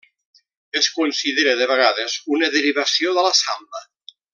[0.79, 3.87] Es considera de vegades una derivació de la samba.